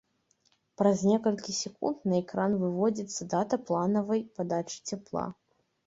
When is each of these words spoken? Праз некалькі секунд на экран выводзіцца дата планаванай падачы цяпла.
Праз 0.81 1.03
некалькі 1.09 1.51
секунд 1.59 2.09
на 2.11 2.19
экран 2.23 2.51
выводзіцца 2.65 3.31
дата 3.37 3.63
планаванай 3.71 4.29
падачы 4.37 4.77
цяпла. 4.93 5.33